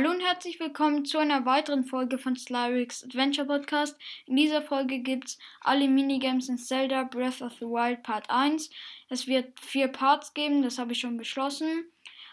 Hallo 0.00 0.12
und 0.12 0.22
herzlich 0.22 0.58
willkommen 0.58 1.04
zu 1.04 1.18
einer 1.18 1.44
weiteren 1.44 1.84
Folge 1.84 2.16
von 2.16 2.34
Slyrix 2.34 3.04
Adventure 3.04 3.46
Podcast. 3.46 3.98
In 4.24 4.34
dieser 4.34 4.62
Folge 4.62 5.00
gibt 5.00 5.28
es 5.28 5.38
alle 5.60 5.88
Minigames 5.88 6.48
in 6.48 6.56
Zelda 6.56 7.02
Breath 7.02 7.42
of 7.42 7.52
the 7.60 7.66
Wild 7.66 8.02
Part 8.02 8.30
1. 8.30 8.70
Es 9.10 9.26
wird 9.26 9.60
vier 9.60 9.88
Parts 9.88 10.32
geben, 10.32 10.62
das 10.62 10.78
habe 10.78 10.92
ich 10.92 11.00
schon 11.00 11.18
beschlossen. 11.18 11.84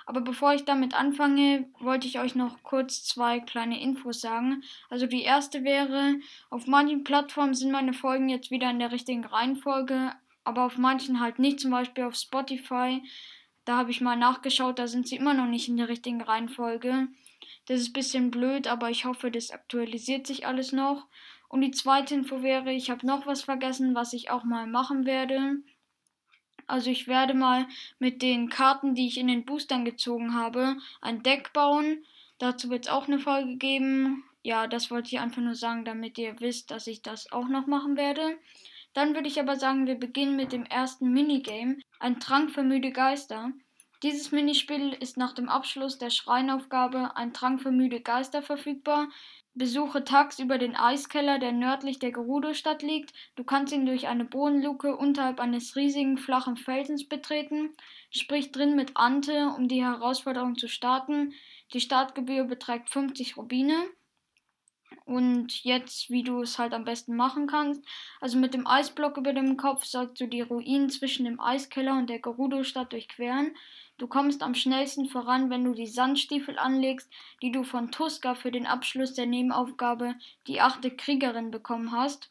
Aber 0.06 0.22
bevor 0.22 0.54
ich 0.54 0.64
damit 0.64 0.94
anfange, 0.94 1.68
wollte 1.80 2.08
ich 2.08 2.20
euch 2.22 2.36
noch 2.36 2.64
kurz 2.64 3.04
zwei 3.04 3.42
kleine 3.42 3.82
Infos 3.82 4.22
sagen. 4.22 4.64
Also 4.90 5.06
die 5.06 5.24
erste 5.24 5.66
wäre, 5.66 6.16
auf 6.50 6.68
manchen 6.68 7.04
Plattformen 7.04 7.54
sind 7.54 7.74
meine 7.74 7.92
Folgen 7.92 8.30
jetzt 8.30 8.50
wieder 8.50 8.70
in 8.70 8.80
der 8.80 8.94
richtigen 8.94 9.26
Reihenfolge, 9.26 10.14
aber 10.46 10.64
auf 10.64 10.78
manchen 10.78 11.20
halt 11.20 11.38
nicht, 11.38 11.60
zum 11.60 11.72
Beispiel 11.72 12.06
auf 12.06 12.16
Spotify. 12.16 13.04
Da 13.66 13.76
habe 13.76 13.92
ich 13.92 14.00
mal 14.00 14.16
nachgeschaut, 14.16 14.80
da 14.80 14.88
sind 14.88 15.10
sie 15.10 15.18
immer 15.18 15.34
noch 15.34 15.48
nicht 15.48 15.68
in 15.68 15.76
der 15.76 15.90
richtigen 15.90 16.22
Reihenfolge. 16.22 17.10
Das 17.68 17.82
ist 17.82 17.90
ein 17.90 17.94
bisschen 17.94 18.32
blöd, 18.32 18.68
aber 18.68 18.90
ich 18.90 19.06
hoffe, 19.06 19.30
das 19.30 19.52
aktualisiert 19.52 20.26
sich 20.26 20.48
alles 20.48 20.72
noch. 20.72 21.08
Und 21.50 21.62
die 21.62 21.72
zweite 21.72 22.16
Info 22.16 22.42
wäre, 22.42 22.74
ich 22.74 22.90
habe 22.90 23.06
noch 23.06 23.26
was 23.26 23.44
vergessen, 23.44 23.94
was 23.94 24.14
ich 24.14 24.30
auch 24.30 24.44
mal 24.44 24.68
machen 24.68 25.06
werde. 25.06 25.58
Also 26.66 26.90
ich 26.90 27.08
werde 27.08 27.34
mal 27.34 27.68
mit 28.00 28.22
den 28.22 28.50
Karten, 28.50 28.96
die 28.96 29.08
ich 29.08 29.18
in 29.18 29.28
den 29.28 29.46
Boostern 29.46 29.86
gezogen 29.86 30.34
habe, 30.34 30.78
ein 31.02 31.24
Deck 31.24 31.54
bauen. 31.54 32.06
Dazu 32.40 32.70
wird 32.70 32.86
es 32.86 32.92
auch 32.92 33.08
eine 33.08 33.20
Folge 33.20 33.58
geben. 33.58 34.24
Ja, 34.44 34.68
das 34.68 34.90
wollte 34.92 35.10
ich 35.10 35.20
einfach 35.20 35.42
nur 35.42 35.56
sagen, 35.56 35.86
damit 35.86 36.18
ihr 36.18 36.40
wisst, 36.40 36.72
dass 36.72 36.88
ich 36.88 37.02
das 37.02 37.32
auch 37.32 37.48
noch 37.48 37.68
machen 37.68 37.98
werde. 37.98 38.38
Dann 38.94 39.14
würde 39.14 39.28
ich 39.28 39.40
aber 39.40 39.58
sagen, 39.58 39.88
wir 39.88 39.96
beginnen 39.96 40.36
mit 40.36 40.52
dem 40.52 40.64
ersten 40.64 41.12
Minigame, 41.12 41.78
ein 42.00 42.20
Trank 42.20 42.52
für 42.52 42.64
müde 42.64 42.92
Geister. 42.92 43.52
Dieses 44.04 44.32
Minispiel 44.32 44.94
ist 44.94 45.18
nach 45.18 45.34
dem 45.34 45.50
Abschluss 45.50 45.98
der 45.98 46.12
Schreinaufgabe 46.12 47.16
Ein 47.16 47.34
Trank 47.34 47.62
für 47.62 47.72
müde 47.72 48.00
Geister 48.00 48.44
verfügbar. 48.44 49.10
Besuche 49.56 50.04
tagsüber 50.04 50.60
den 50.60 50.76
Eiskeller, 50.76 51.40
der 51.40 51.52
nördlich 51.52 51.98
der 51.98 52.12
Gerudo-Stadt 52.12 52.84
liegt. 52.84 53.12
Du 53.36 53.44
kannst 53.44 53.74
ihn 53.74 53.88
durch 53.88 54.08
eine 54.08 54.24
Bodenluke 54.24 54.96
unterhalb 54.96 55.40
eines 55.40 55.76
riesigen 55.76 56.20
flachen 56.20 56.58
Felsens 56.58 57.10
betreten. 57.10 57.76
Sprich 58.12 58.52
drin 58.52 58.76
mit 58.76 58.96
Ante, 58.98 59.48
um 59.58 59.68
die 59.68 59.84
Herausforderung 59.84 60.60
zu 60.60 60.68
starten. 60.68 61.34
Die 61.74 61.82
Startgebühr 61.82 62.44
beträgt 62.44 62.92
50 62.92 63.36
Rubine. 63.36 63.74
Und 65.08 65.64
jetzt, 65.64 66.10
wie 66.10 66.22
du 66.22 66.42
es 66.42 66.60
halt 66.60 66.74
am 66.74 66.84
besten 66.84 67.16
machen 67.16 67.48
kannst. 67.48 67.82
Also 68.20 68.38
mit 68.38 68.54
dem 68.54 68.68
Eisblock 68.68 69.16
über 69.16 69.32
dem 69.32 69.56
Kopf 69.56 69.86
sollst 69.86 70.20
du 70.20 70.28
die 70.28 70.42
Ruinen 70.42 70.90
zwischen 70.90 71.24
dem 71.24 71.40
Eiskeller 71.40 71.98
und 71.98 72.10
der 72.10 72.20
Gerudo-Stadt 72.20 72.92
durchqueren. 72.92 73.56
Du 73.98 74.08
kommst 74.08 74.44
am 74.44 74.54
schnellsten 74.54 75.08
voran, 75.08 75.50
wenn 75.50 75.64
du 75.64 75.74
die 75.74 75.88
Sandstiefel 75.88 76.60
anlegst, 76.60 77.10
die 77.42 77.54
du 77.54 77.64
von 77.64 77.90
Tuska 77.90 78.36
für 78.36 78.52
den 78.52 78.66
Abschluss 78.66 79.14
der 79.14 79.28
Nebenaufgabe 79.28 80.16
die 80.46 80.60
achte 80.60 80.92
Kriegerin 80.92 81.52
bekommen 81.52 81.94
hast. 81.94 82.30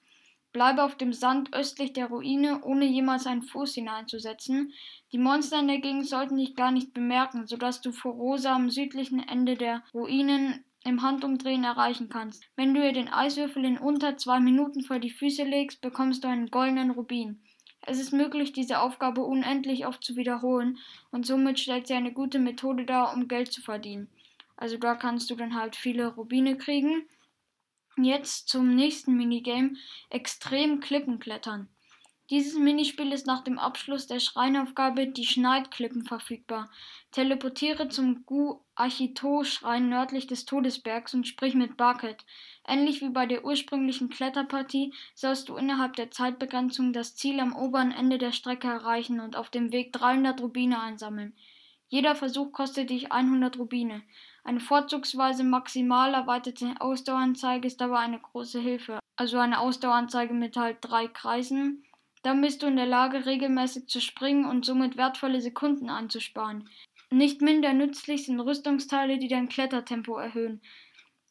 Bleibe 0.53 0.85
auf 0.85 0.97
dem 0.97 1.15
Sand 1.15 1.55
östlich 1.55 1.95
der 1.95 2.09
Ruine, 2.09 2.63
ohne 2.63 2.85
jemals 2.85 3.27
einen 3.27 3.43
Fuß 3.43 3.73
hineinzusetzen. 3.73 4.75
Die 5.13 5.19
Monster 5.19 5.61
in 5.61 5.69
der 5.69 5.79
Gegend 5.79 6.07
sollten 6.07 6.37
dich 6.37 6.55
gar 6.55 6.73
nicht 6.73 6.93
bemerken, 6.93 7.47
sodass 7.47 7.81
du 7.81 7.91
vor 7.91 8.13
Rosa 8.13 8.55
am 8.55 8.69
südlichen 8.69 9.27
Ende 9.27 9.55
der 9.55 9.83
Ruinen 9.95 10.63
im 10.87 11.03
Handumdrehen 11.03 11.65
erreichen 11.65 12.09
kannst. 12.09 12.45
Wenn 12.57 12.73
du 12.73 12.85
ihr 12.85 12.93
den 12.93 13.09
Eiswürfel 13.09 13.65
in 13.65 13.77
unter 13.77 14.17
zwei 14.17 14.41
Minuten 14.41 14.83
vor 14.83 14.99
die 14.99 15.11
Füße 15.11 15.43
legst, 15.43 15.81
bekommst 15.81 16.25
du 16.25 16.29
einen 16.29 16.51
goldenen 16.51 16.91
Rubin. 16.91 17.43
Es 17.83 18.01
ist 18.01 18.13
möglich, 18.13 18.53
diese 18.53 18.81
Aufgabe 18.81 19.23
unendlich 19.23 19.87
oft 19.87 20.03
zu 20.03 20.17
wiederholen 20.17 20.79
und 21.11 21.27
somit 21.27 21.61
stellt 21.61 21.87
sie 21.87 21.95
eine 21.95 22.13
gute 22.13 22.39
Methode 22.39 22.85
dar, 22.85 23.15
um 23.15 23.29
Geld 23.29 23.53
zu 23.53 23.63
verdienen. 23.63 24.09
Also 24.57 24.77
da 24.79 24.95
kannst 24.95 25.31
du 25.31 25.37
dann 25.37 25.55
halt 25.55 25.77
viele 25.77 26.15
Rubine 26.15 26.57
kriegen. 26.57 27.07
Jetzt 27.97 28.49
zum 28.49 28.75
nächsten 28.75 29.17
Minigame, 29.17 29.75
extrem 30.11 30.81
Klippen 30.81 31.19
klettern. 31.19 31.69
Dieses 32.29 32.59
Minispiel 32.59 33.13
ist 33.13 33.29
nach 33.29 33.45
dem 33.45 33.57
Abschluss 33.57 34.09
der 34.09 34.19
Schreinaufgabe 34.19 35.07
Die 35.07 35.25
Schneidklippen 35.25 36.05
verfügbar. 36.05 36.69
Teleportiere 37.13 37.89
zum 37.89 38.27
Gu 38.27 38.59
Achito-Schrein 38.75 39.89
nördlich 39.89 40.27
des 40.27 40.45
Todesbergs 40.45 41.15
und 41.15 41.29
sprich 41.29 41.55
mit 41.55 41.77
Bucket. 41.77 42.25
Ähnlich 42.67 43.01
wie 43.01 43.11
bei 43.11 43.27
der 43.27 43.45
ursprünglichen 43.45 44.09
Kletterpartie 44.09 44.93
sollst 45.15 45.49
du 45.49 45.57
innerhalb 45.57 45.95
der 45.95 46.11
Zeitbegrenzung 46.11 46.93
das 46.93 47.15
Ziel 47.15 47.39
am 47.39 47.55
oberen 47.55 47.93
Ende 47.93 48.19
der 48.19 48.33
Strecke 48.33 48.67
erreichen 48.67 49.21
und 49.21 49.37
auf 49.37 49.49
dem 49.49 49.71
Weg 49.71 49.93
300 49.93 50.41
Rubine 50.41 50.81
einsammeln. 50.81 51.33
Jeder 51.87 52.17
Versuch 52.17 52.51
kostet 52.51 52.91
dich 52.91 53.13
100 53.13 53.57
Rubine. 53.57 54.03
Eine 54.43 54.59
vorzugsweise 54.59 55.45
maximal 55.45 56.13
erweiterte 56.13 56.75
Ausdaueranzeige 56.81 57.69
ist 57.69 57.81
aber 57.81 58.01
eine 58.01 58.19
große 58.19 58.59
Hilfe. 58.59 58.99
Also 59.15 59.39
eine 59.39 59.61
Ausdaueranzeige 59.61 60.35
mit 60.35 60.57
halt 60.57 60.79
drei 60.81 61.07
Kreisen 61.07 61.86
dann 62.27 62.41
bist 62.41 62.63
du 62.63 62.67
in 62.67 62.75
der 62.75 62.87
Lage, 62.87 63.25
regelmäßig 63.25 63.87
zu 63.87 64.01
springen 64.01 64.47
und 64.47 64.67
somit 64.67 64.97
wertvolle 64.97 65.41
Sekunden 65.41 65.89
einzusparen. 65.89 66.69
Nicht 67.13 67.41
minder 67.41 67.73
nützlich 67.73 68.27
sind 68.27 68.41
Rüstungsteile, 68.41 69.19
die 69.19 69.29
dein 69.29 69.49
Klettertempo 69.49 70.17
erhöhen. 70.17 70.61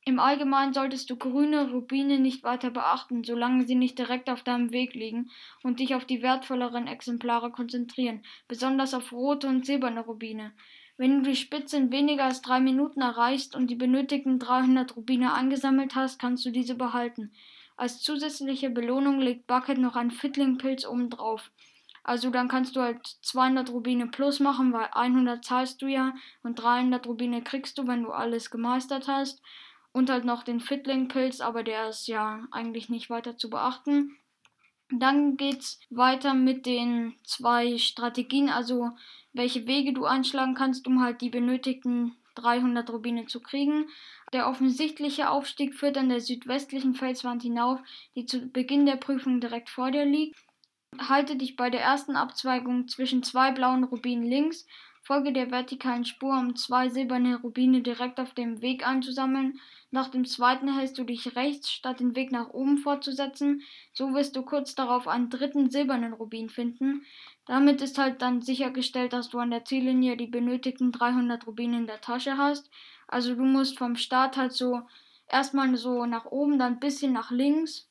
Im 0.05 0.19
Allgemeinen 0.19 0.73
solltest 0.73 1.09
du 1.09 1.17
grüne 1.17 1.69
Rubine 1.69 2.17
nicht 2.17 2.43
weiter 2.43 2.69
beachten, 2.69 3.25
solange 3.25 3.65
sie 3.65 3.75
nicht 3.75 3.99
direkt 3.99 4.29
auf 4.29 4.43
deinem 4.43 4.71
Weg 4.71 4.93
liegen 4.93 5.31
und 5.63 5.81
dich 5.81 5.95
auf 5.95 6.05
die 6.05 6.21
wertvolleren 6.21 6.87
Exemplare 6.87 7.51
konzentrieren, 7.51 8.23
besonders 8.47 8.93
auf 8.93 9.11
rote 9.11 9.49
und 9.49 9.65
silberne 9.65 9.99
Rubine. 9.99 10.53
Wenn 10.95 11.23
du 11.23 11.29
die 11.29 11.35
Spitze 11.35 11.75
in 11.75 11.91
weniger 11.91 12.23
als 12.23 12.41
drei 12.41 12.61
Minuten 12.61 13.01
erreichst 13.01 13.53
und 13.53 13.67
die 13.67 13.75
benötigten 13.75 14.39
300 14.39 14.95
Rubine 14.95 15.33
angesammelt 15.33 15.93
hast, 15.93 16.19
kannst 16.19 16.45
du 16.45 16.51
diese 16.51 16.75
behalten. 16.75 17.33
Als 17.77 18.01
zusätzliche 18.01 18.69
Belohnung 18.69 19.19
legt 19.19 19.47
Bucket 19.47 19.77
noch 19.77 19.95
einen 19.95 20.11
Fiddling-Pilz 20.11 20.85
obendrauf. 20.85 21.51
Also 22.03 22.29
dann 22.29 22.47
kannst 22.47 22.75
du 22.75 22.81
halt 22.81 23.05
200 23.23 23.71
Rubine 23.71 24.07
plus 24.07 24.39
machen, 24.39 24.71
weil 24.71 24.87
100 24.91 25.43
zahlst 25.43 25.81
du 25.81 25.87
ja 25.87 26.13
und 26.43 26.59
300 26.59 27.07
Rubine 27.07 27.41
kriegst 27.41 27.77
du, 27.77 27.87
wenn 27.87 28.03
du 28.03 28.11
alles 28.11 28.51
gemeistert 28.51 29.07
hast. 29.07 29.41
Und 29.91 30.09
halt 30.09 30.23
noch 30.23 30.43
den 30.43 30.59
Fiddling-Pilz, 30.59 31.41
aber 31.41 31.63
der 31.63 31.89
ist 31.89 32.07
ja 32.07 32.45
eigentlich 32.51 32.89
nicht 32.89 33.09
weiter 33.09 33.37
zu 33.37 33.49
beachten. 33.49 34.17
Dann 34.91 35.35
geht's 35.35 35.79
weiter 35.89 36.33
mit 36.33 36.65
den 36.65 37.15
zwei 37.23 37.77
Strategien, 37.77 38.49
also 38.49 38.91
welche 39.33 39.65
Wege 39.67 39.93
du 39.93 40.05
einschlagen 40.05 40.53
kannst, 40.53 40.85
um 40.85 41.01
halt 41.01 41.21
die 41.21 41.29
benötigten 41.29 42.15
300 42.35 42.89
Rubine 42.89 43.25
zu 43.25 43.39
kriegen. 43.41 43.87
Der 44.33 44.47
offensichtliche 44.47 45.29
Aufstieg 45.29 45.75
führt 45.75 45.97
an 45.97 46.09
der 46.09 46.21
südwestlichen 46.21 46.93
Felswand 46.93 47.41
hinauf, 47.41 47.79
die 48.15 48.25
zu 48.25 48.47
Beginn 48.47 48.85
der 48.85 48.97
Prüfung 48.97 49.39
direkt 49.39 49.69
vor 49.69 49.91
dir 49.91 50.05
liegt. 50.05 50.37
Halte 50.97 51.35
dich 51.35 51.55
bei 51.55 51.69
der 51.69 51.81
ersten 51.81 52.15
Abzweigung 52.15 52.87
zwischen 52.87 53.23
zwei 53.23 53.51
blauen 53.51 53.83
Rubinen 53.83 54.25
links, 54.25 54.65
folge 55.01 55.31
der 55.31 55.51
vertikalen 55.51 56.05
Spur, 56.05 56.37
um 56.37 56.55
zwei 56.55 56.89
silberne 56.89 57.39
Rubine 57.41 57.81
direkt 57.81 58.19
auf 58.19 58.33
dem 58.33 58.61
Weg 58.61 58.87
einzusammeln. 58.87 59.59
Nach 59.91 60.09
dem 60.09 60.25
zweiten 60.25 60.75
hältst 60.75 60.97
du 60.97 61.03
dich 61.03 61.35
rechts, 61.35 61.71
statt 61.71 61.99
den 61.99 62.15
Weg 62.15 62.31
nach 62.31 62.49
oben 62.49 62.79
fortzusetzen. 62.79 63.61
So 63.93 64.13
wirst 64.13 64.35
du 64.35 64.41
kurz 64.41 64.73
darauf 64.73 65.07
einen 65.07 65.29
dritten 65.29 65.69
silbernen 65.69 66.13
Rubin 66.13 66.49
finden. 66.49 67.05
Damit 67.45 67.81
ist 67.81 67.97
halt 67.97 68.21
dann 68.21 68.41
sichergestellt, 68.41 69.13
dass 69.13 69.29
du 69.29 69.39
an 69.39 69.51
der 69.51 69.65
Ziellinie 69.65 70.17
die 70.17 70.27
benötigten 70.27 70.91
300 70.91 71.45
Rubine 71.45 71.77
in 71.77 71.87
der 71.87 72.01
Tasche 72.01 72.37
hast. 72.37 72.69
Also 73.07 73.35
du 73.35 73.43
musst 73.43 73.77
vom 73.77 73.95
Start 73.95 74.35
halt 74.35 74.53
so 74.53 74.81
erstmal 75.27 75.75
so 75.77 76.05
nach 76.05 76.25
oben, 76.25 76.57
dann 76.57 76.73
ein 76.73 76.79
bisschen 76.79 77.13
nach 77.13 77.29
links. 77.29 77.87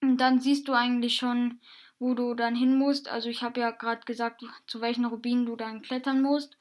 Und 0.00 0.18
dann 0.18 0.40
siehst 0.40 0.66
du 0.66 0.72
eigentlich 0.72 1.16
schon, 1.16 1.60
wo 1.98 2.14
du 2.14 2.34
dann 2.34 2.56
hin 2.56 2.76
musst. 2.78 3.08
Also 3.08 3.28
ich 3.28 3.42
habe 3.42 3.60
ja 3.60 3.70
gerade 3.70 4.04
gesagt, 4.04 4.42
zu 4.66 4.80
welchen 4.80 5.04
Rubinen 5.04 5.46
du 5.46 5.56
dann 5.56 5.82
klettern 5.82 6.20
musst. 6.20 6.56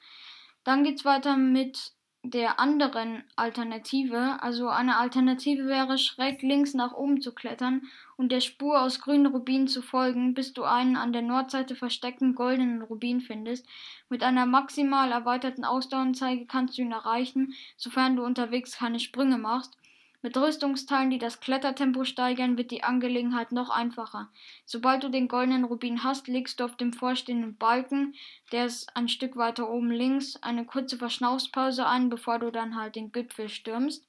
Dann 0.63 0.83
geht 0.83 1.00
es 1.00 1.05
weiter 1.05 1.38
mit 1.38 1.93
der 2.29 2.59
anderen 2.59 3.24
Alternative. 3.35 4.38
Also 4.41 4.68
eine 4.68 4.97
Alternative 4.97 5.68
wäre, 5.68 5.97
schräg 5.97 6.41
links 6.41 6.74
nach 6.74 6.94
oben 6.94 7.21
zu 7.21 7.33
klettern 7.33 7.83
und 8.18 8.31
der 8.31 8.41
Spur 8.41 8.81
aus 8.81 9.00
grünen 9.00 9.27
Rubinen 9.27 9.68
zu 9.68 9.81
folgen, 9.81 10.33
bis 10.33 10.53
du 10.53 10.63
einen 10.63 10.95
an 10.95 11.13
der 11.13 11.21
Nordseite 11.21 11.75
versteckten 11.75 12.35
goldenen 12.35 12.81
Rubin 12.81 13.21
findest. 13.21 13.68
Mit 14.09 14.24
einer 14.24 14.45
maximal 14.45 15.12
erweiterten 15.12 15.63
Ausdaueranzeige 15.63 16.45
kannst 16.45 16.77
du 16.77 16.81
ihn 16.81 16.91
erreichen, 16.91 17.53
sofern 17.77 18.15
du 18.15 18.24
unterwegs 18.24 18.77
keine 18.77 19.00
Sprünge 19.00 19.38
machst. 19.38 19.77
Mit 20.23 20.35
Rüstungsteilen, 20.35 21.11
die 21.11 21.19
das 21.19 21.39
Klettertempo 21.41 22.03
steigern, 22.03 22.57
wird 22.57 22.71
die 22.71 22.83
Angelegenheit 22.83 23.51
noch 23.51 23.69
einfacher. 23.69 24.29
Sobald 24.65 25.03
du 25.03 25.09
den 25.09 25.27
goldenen 25.27 25.63
Rubin 25.63 26.03
hast, 26.03 26.27
legst 26.27 26.59
du 26.59 26.65
auf 26.65 26.75
dem 26.75 26.91
vorstehenden 26.91 27.55
Balken, 27.55 28.15
der 28.51 28.65
ist 28.65 28.95
ein 28.95 29.09
Stück 29.09 29.35
weiter 29.35 29.69
oben 29.69 29.91
links, 29.91 30.35
eine 30.37 30.65
kurze 30.65 30.97
Verschnaufspause 30.97 31.85
ein, 31.85 32.09
bevor 32.09 32.39
du 32.39 32.51
dann 32.51 32.75
halt 32.75 32.95
den 32.95 33.11
Gipfel 33.11 33.47
stürmst. 33.47 34.07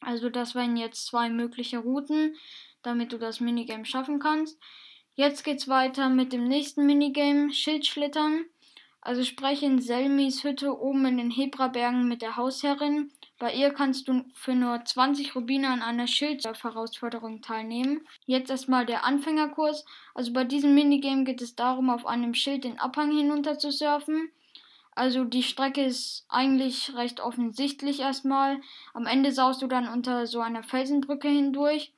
Also 0.00 0.28
das 0.28 0.54
wären 0.54 0.76
jetzt 0.76 1.06
zwei 1.06 1.30
mögliche 1.30 1.78
Routen, 1.78 2.36
damit 2.82 3.12
du 3.12 3.18
das 3.18 3.40
Minigame 3.40 3.86
schaffen 3.86 4.18
kannst. 4.18 4.58
Jetzt 5.14 5.42
geht's 5.42 5.68
weiter 5.68 6.10
mit 6.10 6.34
dem 6.34 6.44
nächsten 6.44 6.86
Minigame, 6.86 7.52
Schildschlittern. 7.52 8.44
Also 9.00 9.24
spreche 9.24 9.66
in 9.66 9.80
Selmis 9.80 10.44
Hütte 10.44 10.78
oben 10.78 11.06
in 11.06 11.16
den 11.16 11.30
Hebrabergen 11.30 12.06
mit 12.06 12.20
der 12.20 12.36
Hausherrin 12.36 13.10
Bei 13.38 13.54
ihr 13.54 13.70
kannst 13.70 14.08
du 14.08 14.24
für 14.34 14.54
nur 14.54 14.84
20 14.84 15.36
Rubine 15.36 15.68
an 15.68 15.80
einer 15.80 16.08
Schildsurf-Herausforderung 16.08 17.40
teilnehmen. 17.40 18.06
Jetzt 18.26 18.50
erstmal 18.50 18.84
der 18.84 19.04
Anfängerkurs. 19.04 19.84
Also 20.14 20.32
bei 20.32 20.42
diesem 20.42 20.74
Minigame 20.74 21.22
geht 21.22 21.40
es 21.40 21.54
darum, 21.54 21.88
auf 21.88 22.04
einem 22.04 22.34
Schild 22.34 22.64
den 22.64 22.80
Abhang 22.80 23.16
hinunter 23.16 23.56
zu 23.58 23.70
surfen. 23.70 24.32
Also 24.96 25.22
die 25.22 25.44
Strecke 25.44 25.84
ist 25.84 26.26
eigentlich 26.28 26.96
recht 26.96 27.20
offensichtlich 27.20 28.00
erstmal. 28.00 28.60
Am 28.92 29.06
Ende 29.06 29.30
saust 29.30 29.62
du 29.62 29.68
dann 29.68 29.86
unter 29.86 30.26
so 30.26 30.40
einer 30.40 30.64
Felsenbrücke 30.64 31.28
hindurch. 31.28 31.92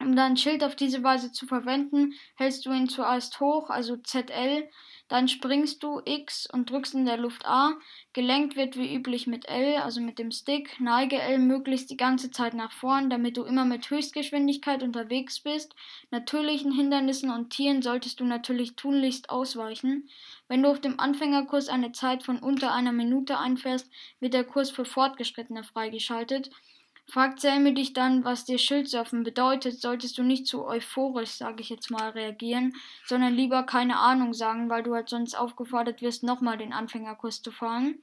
Um 0.00 0.16
dein 0.16 0.38
Schild 0.38 0.64
auf 0.64 0.76
diese 0.76 1.02
Weise 1.02 1.32
zu 1.32 1.46
verwenden, 1.46 2.14
hältst 2.36 2.64
du 2.64 2.72
ihn 2.72 2.88
zuerst 2.88 3.40
hoch, 3.40 3.68
also 3.68 3.96
ZL, 3.96 4.68
dann 5.08 5.28
springst 5.28 5.82
du 5.82 6.00
X 6.04 6.48
und 6.52 6.70
drückst 6.70 6.94
in 6.94 7.06
der 7.06 7.16
Luft 7.16 7.46
A. 7.46 7.74
Gelenkt 8.12 8.56
wird 8.56 8.76
wie 8.76 8.94
üblich 8.94 9.26
mit 9.26 9.48
L, 9.48 9.76
also 9.76 10.00
mit 10.00 10.18
dem 10.18 10.30
Stick. 10.30 10.80
Neige 10.80 11.20
L 11.20 11.38
möglichst 11.38 11.90
die 11.90 11.96
ganze 11.96 12.30
Zeit 12.30 12.54
nach 12.54 12.72
vorn, 12.72 13.08
damit 13.08 13.36
du 13.36 13.44
immer 13.44 13.64
mit 13.64 13.88
Höchstgeschwindigkeit 13.88 14.82
unterwegs 14.82 15.40
bist. 15.40 15.74
Natürlichen 16.10 16.72
Hindernissen 16.72 17.30
und 17.30 17.50
Tieren 17.50 17.82
solltest 17.82 18.20
du 18.20 18.24
natürlich 18.24 18.74
tunlichst 18.76 19.30
ausweichen. 19.30 20.08
Wenn 20.48 20.62
du 20.62 20.70
auf 20.70 20.80
dem 20.80 20.98
Anfängerkurs 20.98 21.68
eine 21.68 21.92
Zeit 21.92 22.22
von 22.22 22.38
unter 22.38 22.72
einer 22.72 22.92
Minute 22.92 23.38
einfährst, 23.38 23.90
wird 24.20 24.34
der 24.34 24.44
Kurs 24.44 24.70
für 24.70 24.84
Fortgeschrittene 24.84 25.62
freigeschaltet. 25.62 26.50
Fragt 27.08 27.40
Selmy 27.40 27.72
dich 27.72 27.92
dann, 27.92 28.24
was 28.24 28.44
dir 28.44 28.58
Schildsurfen 28.58 29.22
bedeutet, 29.22 29.80
solltest 29.80 30.18
du 30.18 30.24
nicht 30.24 30.46
zu 30.46 30.66
euphorisch, 30.66 31.30
sage 31.30 31.60
ich 31.60 31.68
jetzt 31.68 31.90
mal, 31.90 32.10
reagieren, 32.10 32.74
sondern 33.04 33.32
lieber 33.32 33.62
keine 33.62 33.98
Ahnung 33.98 34.34
sagen, 34.34 34.68
weil 34.68 34.82
du 34.82 34.92
halt 34.92 35.08
sonst 35.08 35.34
aufgefordert 35.38 36.02
wirst, 36.02 36.24
nochmal 36.24 36.58
den 36.58 36.72
Anfängerkurs 36.72 37.42
zu 37.42 37.52
fahren. 37.52 38.00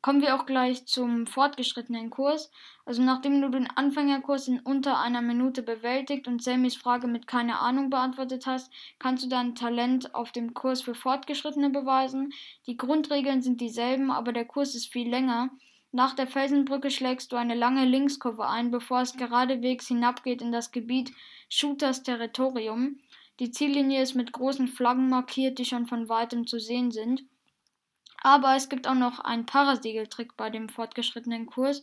Kommen 0.00 0.22
wir 0.22 0.36
auch 0.36 0.46
gleich 0.46 0.86
zum 0.86 1.26
fortgeschrittenen 1.26 2.10
Kurs. 2.10 2.52
Also 2.84 3.02
nachdem 3.02 3.42
du 3.42 3.48
den 3.48 3.66
Anfängerkurs 3.66 4.46
in 4.46 4.60
unter 4.60 5.00
einer 5.00 5.22
Minute 5.22 5.64
bewältigt 5.64 6.28
und 6.28 6.40
Selmys 6.40 6.76
Frage 6.76 7.08
mit 7.08 7.26
keine 7.26 7.58
Ahnung 7.58 7.90
beantwortet 7.90 8.46
hast, 8.46 8.72
kannst 9.00 9.24
du 9.24 9.28
dein 9.28 9.56
Talent 9.56 10.14
auf 10.14 10.30
dem 10.30 10.54
Kurs 10.54 10.82
für 10.82 10.94
Fortgeschrittene 10.94 11.70
beweisen. 11.70 12.32
Die 12.66 12.76
Grundregeln 12.76 13.42
sind 13.42 13.60
dieselben, 13.60 14.12
aber 14.12 14.32
der 14.32 14.44
Kurs 14.44 14.76
ist 14.76 14.92
viel 14.92 15.10
länger. 15.10 15.50
Nach 15.90 16.14
der 16.14 16.26
Felsenbrücke 16.26 16.90
schlägst 16.90 17.32
du 17.32 17.36
eine 17.36 17.54
lange 17.54 17.86
Linkskurve 17.86 18.46
ein, 18.46 18.70
bevor 18.70 19.00
es 19.00 19.16
geradewegs 19.16 19.88
hinabgeht 19.88 20.42
in 20.42 20.52
das 20.52 20.70
Gebiet 20.70 21.12
Shooters 21.48 22.02
Territorium. 22.02 23.00
Die 23.40 23.50
Ziellinie 23.50 24.02
ist 24.02 24.14
mit 24.14 24.32
großen 24.32 24.68
Flaggen 24.68 25.08
markiert, 25.08 25.58
die 25.58 25.64
schon 25.64 25.86
von 25.86 26.08
weitem 26.08 26.46
zu 26.46 26.58
sehen 26.58 26.90
sind. 26.90 27.24
Aber 28.20 28.54
es 28.56 28.68
gibt 28.68 28.86
auch 28.86 28.94
noch 28.94 29.20
einen 29.20 29.46
Parasegeltrick 29.46 30.36
bei 30.36 30.50
dem 30.50 30.68
fortgeschrittenen 30.68 31.46
Kurs. 31.46 31.82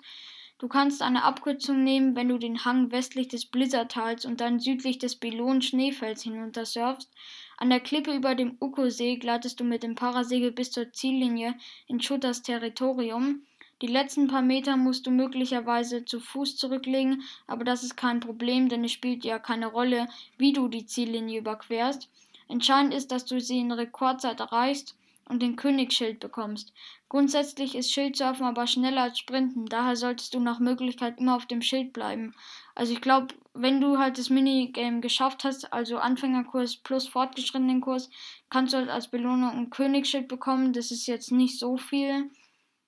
Du 0.58 0.68
kannst 0.68 1.01
eine 1.01 1.24
Abkürzung 1.24 1.84
nehmen, 1.84 2.16
wenn 2.16 2.30
du 2.30 2.38
den 2.38 2.63
Hang 2.63 2.92
westlich 2.92 3.28
des 3.30 3.46
Blizzardtals 3.46 4.25
und 4.25 4.40
dann 4.40 4.60
südlich 4.60 5.00
des 5.00 5.16
Bilon 5.16 5.62
Schneefelds 5.62 6.24
hinuntersurfst. 6.24 7.12
An 7.58 7.69
der 7.69 7.80
Klippe 7.80 8.16
über 8.16 8.36
dem 8.36 8.58
Uko-See 8.62 9.18
gleitest 9.18 9.60
du 9.60 9.63
mit 9.63 9.84
dem 9.84 9.96
Parasegel 9.96 10.51
bis 10.51 10.72
zur 10.72 10.94
Ziellinie 10.94 11.56
in 11.88 12.00
Shooters 12.00 12.42
Territorium. 12.42 13.46
Die 13.81 13.88
letzten 13.88 14.27
paar 14.27 14.42
Meter 14.42 14.77
musst 14.77 15.06
du 15.06 15.12
möglicherweise 15.12 16.06
zu 16.06 16.22
Fuß 16.22 16.56
zurücklegen, 16.56 17.24
aber 17.45 17.66
das 17.66 17.83
ist 17.83 17.98
kein 17.98 18.22
Problem, 18.22 18.69
denn 18.69 18.86
es 18.86 18.94
spielt 18.94 19.25
ja 19.25 19.38
keine 19.38 19.68
Rolle, 19.68 20.07
wie 20.38 20.54
du 20.54 20.69
die 20.69 20.86
Ziellinie 20.86 21.39
überquerst. 21.39 22.10
Entscheidend 22.48 22.94
ist, 22.94 23.12
dass 23.12 23.25
du 23.25 23.42
sie 23.42 23.60
in 23.60 23.74
Rekordzeit 23.74 24.39
erreichst 24.39 24.95
und 25.27 25.42
den 25.42 25.57
Königsschild 25.57 26.22
bekommst. 26.22 26.72
Grundsätzlich 27.10 27.75
ist 27.75 27.92
Schildsurfen 27.92 28.45
aber 28.45 28.66
schneller 28.66 29.04
als 29.04 29.19
Sprinten, 29.19 29.66
daher 29.66 29.98
solltest 29.98 30.33
du 30.33 30.39
nach 30.39 30.60
Möglichkeit 30.60 31.19
immer 31.19 31.36
auf 31.36 31.45
dem 31.45 31.62
Schild 31.62 31.92
bleiben. 31.92 32.33
Also 32.75 32.94
ich 32.94 33.01
glaube, 33.01 33.27
wenn 33.54 33.81
du 33.81 33.98
halt 33.98 34.18
das 34.18 34.30
Minigame 34.30 35.01
geschafft 35.01 35.44
hast, 35.44 35.74
also 35.74 35.98
Anfängerkurs 35.98 36.77
plus 36.77 37.07
fortgeschrittenen 37.07 37.81
Kurs, 37.81 38.10
kannst 38.50 38.74
du 38.74 38.77
halt 38.77 38.89
als 38.89 39.10
Belohnung 39.10 39.50
ein 39.50 39.69
Königsschild 39.69 40.27
bekommen. 40.27 40.72
Das 40.72 40.92
ist 40.92 41.07
jetzt 41.07 41.31
nicht 41.31 41.60
so 41.60 41.77
viel 41.77 42.30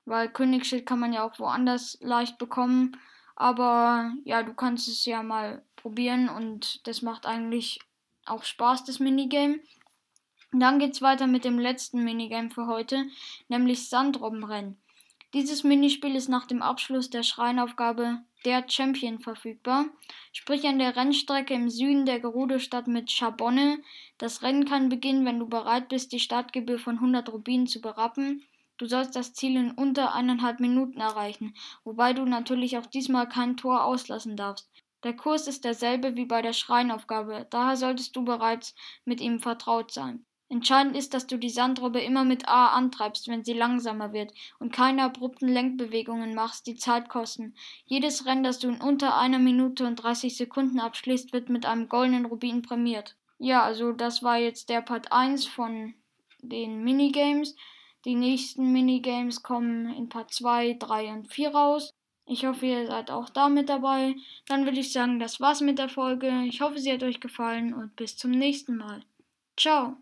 weil 0.08 0.30
Königsschild 0.30 0.86
kann 0.86 1.00
man 1.00 1.14
ja 1.14 1.24
auch 1.24 1.38
woanders 1.38 1.98
leicht 2.02 2.38
bekommen. 2.38 2.98
Aber 3.36 4.12
ja, 4.24 4.42
du 4.42 4.54
kannst 4.54 4.88
es 4.88 5.06
ja 5.06 5.22
mal 5.22 5.62
probieren 5.76 6.30
und 6.30 6.88
das 6.88 7.02
macht 7.02 7.26
eigentlich 7.26 7.80
auch 8.26 8.44
Spaß, 8.44 8.86
das 8.86 9.00
Minigame. 9.00 9.60
Dann 10.54 10.80
geht's 10.80 11.02
weiter 11.02 11.28
mit 11.28 11.44
dem 11.44 11.60
letzten 11.60 12.04
Minigame 12.04 12.50
für 12.50 12.68
heute, 12.68 13.06
nämlich 13.50 13.90
Sandrobbenrennen. 13.90 14.78
Dieses 15.34 15.66
Minispiel 15.66 16.16
ist 16.16 16.30
nach 16.30 16.48
dem 16.48 16.62
Abschluss 16.62 17.10
der 17.10 17.24
Schreinaufgabe 17.24 18.20
der 18.46 18.64
Champion 18.68 19.20
verfügbar, 19.20 19.86
sprich 20.32 20.66
an 20.66 20.80
der 20.80 20.96
Rennstrecke 20.96 21.54
im 21.54 21.70
Süden 21.70 22.06
der 22.06 22.22
Gerudo-Stadt 22.22 22.88
mit 22.88 23.12
Chabonne. 23.12 23.80
Das 24.18 24.42
Rennen 24.42 24.64
kann 24.64 24.88
beginnen, 24.88 25.26
wenn 25.26 25.40
du 25.40 25.48
bereit 25.48 25.90
bist, 25.90 26.14
die 26.14 26.22
Startgebühr 26.22 26.80
von 26.80 26.96
100 26.96 27.28
Rubinen 27.30 27.68
zu 27.68 27.82
berappen. 27.82 28.42
Du 28.78 28.86
sollst 28.86 29.16
das 29.16 29.34
Ziel 29.34 29.56
in 29.58 29.72
unter 29.72 30.14
eineinhalb 30.14 30.60
Minuten 30.60 31.00
erreichen, 31.00 31.56
wobei 31.84 32.14
du 32.14 32.26
natürlich 32.26 32.78
auch 32.78 32.86
diesmal 32.86 33.28
kein 33.28 33.58
Tor 33.58 33.84
auslassen 33.84 34.38
darfst. 34.38 34.70
Der 35.04 35.16
Kurs 35.16 35.48
ist 35.48 35.66
derselbe 35.66 36.16
wie 36.16 36.26
bei 36.26 36.42
der 36.42 36.54
Schreinaufgabe, 36.54 37.48
daher 37.50 37.76
solltest 37.76 38.16
du 38.16 38.24
bereits 38.24 38.76
mit 39.06 39.22
ihm 39.22 39.40
vertraut 39.40 39.92
sein. 39.92 40.26
Entscheidend 40.50 40.96
ist, 40.96 41.14
dass 41.14 41.28
du 41.28 41.38
die 41.38 41.50
Sandrobbe 41.50 42.00
immer 42.00 42.24
mit 42.24 42.48
A 42.48 42.68
antreibst, 42.68 43.28
wenn 43.28 43.44
sie 43.44 43.54
langsamer 43.54 44.14
wird, 44.14 44.32
und 44.60 44.72
keine 44.72 45.04
abrupten 45.04 45.50
Lenkbewegungen 45.50 46.34
machst, 46.34 46.68
die 46.68 46.76
Zeit 46.76 47.10
kosten. 47.10 47.54
Jedes 47.86 48.26
Rennen, 48.26 48.44
das 48.44 48.60
du 48.60 48.70
in 48.70 48.80
unter 48.80 49.18
einer 49.18 49.40
Minute 49.40 49.86
und 49.86 49.98
30 49.98 50.38
Sekunden 50.38 50.80
abschließt, 50.80 51.34
wird 51.34 51.50
mit 51.50 51.66
einem 51.66 51.90
goldenen 51.90 52.26
Rubin 52.26 52.62
prämiert. 52.62 53.18
Ja, 53.40 53.64
also 53.64 53.92
das 53.92 54.24
war 54.24 54.38
jetzt 54.38 54.70
der 54.70 54.82
Part 54.82 55.12
1 55.12 55.46
von 55.48 55.94
den 56.42 56.82
Minigames. 56.82 57.56
Die 58.06 58.16
nächsten 58.16 58.72
Minigames 58.72 59.44
kommen 59.44 59.94
in 59.94 60.10
Part 60.10 60.34
2, 60.34 60.78
3 60.80 61.14
und 61.14 61.34
4 61.34 61.50
raus. 61.50 61.92
Ich 62.26 62.46
hoffe, 62.46 62.66
ihr 62.66 62.88
seid 62.88 63.10
auch 63.10 63.30
da 63.30 63.48
mit 63.48 63.70
dabei. 63.70 64.16
Dann 64.48 64.66
würde 64.66 64.80
ich 64.80 64.92
sagen, 64.92 65.20
das 65.20 65.40
war's 65.40 65.62
mit 65.62 65.80
der 65.80 65.90
Folge. 65.90 66.44
Ich 66.46 66.62
hoffe, 66.62 66.80
sie 66.80 66.92
hat 66.92 67.04
euch 67.04 67.22
gefallen 67.22 67.74
und 67.74 67.96
bis 67.96 68.18
zum 68.18 68.32
nächsten 68.32 68.76
Mal. 68.76 69.02
Ciao. 69.58 69.98